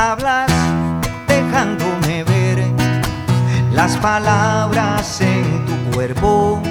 Hablas 0.00 0.52
dejándome 1.26 2.22
ver 2.22 2.64
las 3.72 3.96
palabras 3.96 5.20
en 5.20 5.66
tu 5.66 5.74
cuerpo. 5.90 6.62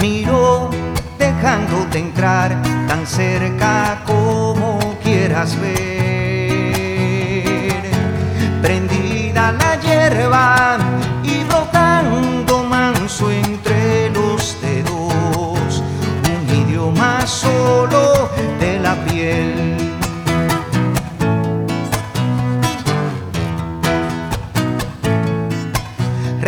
Miro 0.00 0.70
dejándote 1.18 1.98
entrar 1.98 2.56
tan 2.86 3.04
cerca 3.04 4.00
como 4.06 4.78
quieras 5.02 5.60
ver. 5.60 5.82
Prendida 8.62 9.50
la 9.50 9.74
hierba 9.80 10.78
y 11.24 11.42
brotando 11.42 12.62
manso 12.62 13.28
entre 13.32 14.10
los 14.10 14.56
dedos, 14.62 15.82
un 16.30 16.48
idioma 16.48 17.26
solo 17.26 18.13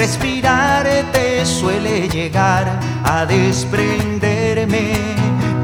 Respirar 0.07 0.87
te 1.11 1.45
suele 1.45 2.09
llegar 2.09 2.79
a 3.03 3.27
desprenderme 3.27 4.93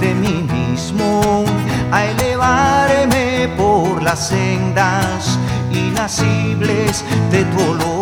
de 0.00 0.14
mí 0.16 0.44
mismo, 0.52 1.44
a 1.92 2.06
elevarme 2.06 3.48
por 3.56 4.02
las 4.02 4.30
sendas 4.30 5.38
inasibles 5.70 7.04
de 7.30 7.44
tu 7.44 7.60
olor, 7.70 7.94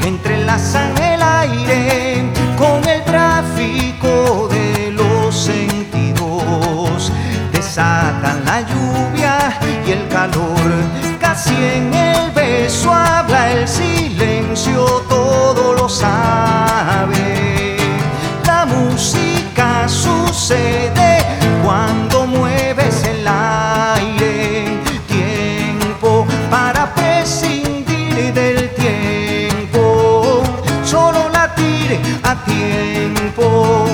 que 0.00 0.06
entrelazan 0.06 0.96
el 1.02 1.20
aire 1.20 2.22
con 2.56 2.88
el 2.88 3.02
tráfico 3.02 4.46
de 4.48 4.92
los 4.92 5.34
sentidos, 5.34 7.10
desatan 7.52 8.44
la 8.44 8.60
lluvia 8.60 9.58
y 9.84 9.90
el 9.90 10.06
calor, 10.06 10.70
casi 11.32 11.54
en 11.54 11.94
el 11.94 12.30
beso 12.32 12.92
habla 12.92 13.52
el 13.52 13.66
silencio, 13.66 14.84
todo 15.08 15.72
lo 15.72 15.88
sabe. 15.88 17.74
La 18.44 18.66
música 18.66 19.88
sucede 19.88 21.24
cuando 21.64 22.26
mueves 22.26 23.02
el 23.04 23.26
aire. 23.26 24.78
Tiempo 25.08 26.26
para 26.50 26.94
prescindir 26.94 28.34
del 28.34 28.68
tiempo. 28.74 30.42
Solo 30.84 31.30
latir 31.30 31.98
a 32.24 32.34
tiempo. 32.44 33.86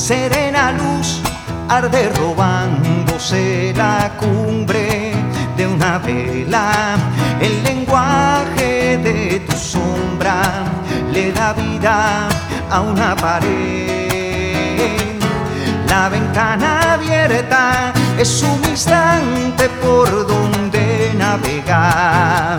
Serena 0.00 0.72
luz 0.72 1.20
arde 1.68 2.08
robándose 2.16 3.72
la 3.76 4.10
cumbre 4.16 5.12
de 5.56 5.66
una 5.66 5.98
vela. 5.98 6.96
El 7.38 7.62
lenguaje 7.62 8.96
de 8.96 9.40
tu 9.40 9.56
sombra 9.56 10.64
le 11.12 11.32
da 11.32 11.52
vida 11.52 12.28
a 12.70 12.80
una 12.80 13.14
pared. 13.14 14.00
La 15.86 16.08
ventana 16.08 16.94
abierta 16.94 17.92
es 18.18 18.42
un 18.42 18.60
instante 18.70 19.68
por 19.82 20.26
donde 20.26 21.12
navegar. 21.16 22.58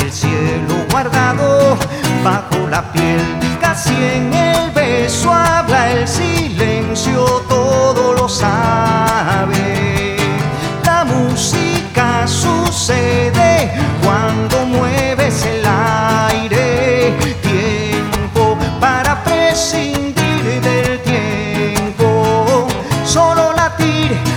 El 0.00 0.10
cielo 0.12 0.74
guardado 0.90 1.78
bajo 2.24 2.66
la 2.68 2.82
piel, 2.92 3.20
casi 3.60 3.94
en 3.94 4.34
el 4.34 4.70
beso 4.72 5.32
habla 5.32 5.92
el 5.92 6.08
silencio, 6.08 6.33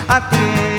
latir 0.07 0.76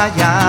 allá 0.00 0.39